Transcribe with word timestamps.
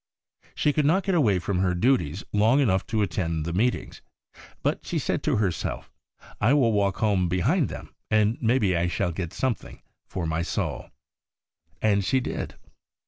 She 0.55 0.73
could 0.73 0.87
not 0.87 1.03
get 1.03 1.13
away 1.13 1.37
from 1.37 1.59
her 1.59 1.75
duties 1.75 2.23
long 2.33 2.59
enough 2.59 2.87
to 2.87 3.03
attend 3.03 3.45
the 3.45 3.53
Meetings, 3.53 4.01
but 4.63 4.83
she 4.83 4.97
said 4.97 5.21
to 5.21 5.35
herself,' 5.35 5.91
I 6.41 6.55
will 6.55 6.71
walk 6.73 6.95
home 6.97 7.29
behind 7.29 7.69
them, 7.69 7.93
and 8.09 8.35
maybe 8.41 8.75
I 8.75 8.87
shall 8.87 9.11
get 9.11 9.31
some 9.31 9.53
thing 9.53 9.83
for 10.07 10.25
my 10.25 10.41
soul.' 10.41 10.89
And 11.83 12.03
she 12.03 12.19
did. 12.19 12.55